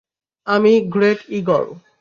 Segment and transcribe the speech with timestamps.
[0.47, 1.65] আমি great eagle.